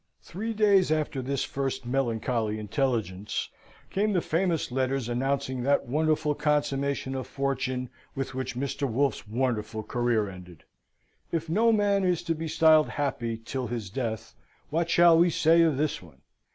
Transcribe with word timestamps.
Three 0.23 0.55
days 0.55 0.91
after 0.91 1.21
this 1.21 1.43
first 1.43 1.85
melancholy 1.85 2.57
intelligence, 2.57 3.49
came 3.91 4.13
the 4.13 4.19
famous 4.21 4.71
letters 4.71 5.07
announcing 5.07 5.61
that 5.61 5.85
wonderful 5.87 6.33
consummation 6.33 7.13
of 7.13 7.27
fortune 7.27 7.87
with 8.15 8.33
which 8.33 8.55
Mr. 8.55 8.89
Wolfe's 8.89 9.27
wonderful 9.27 9.83
career 9.83 10.27
ended. 10.27 10.63
If 11.31 11.49
no 11.49 11.71
man 11.71 12.03
is 12.03 12.23
to 12.23 12.33
be 12.33 12.47
styled 12.47 12.89
happy 12.89 13.37
till 13.45 13.67
his 13.67 13.91
death, 13.91 14.33
what 14.71 14.89
shall 14.89 15.19
we 15.19 15.29
say 15.29 15.61
of 15.61 15.77
this 15.77 16.01
one? 16.01 16.21